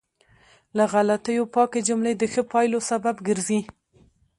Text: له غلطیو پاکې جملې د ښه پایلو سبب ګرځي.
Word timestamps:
له 0.77 0.83
غلطیو 0.93 1.51
پاکې 1.55 1.79
جملې 1.87 2.13
د 2.17 2.23
ښه 2.33 2.43
پایلو 2.51 2.79
سبب 2.89 3.15
ګرځي. 3.27 3.59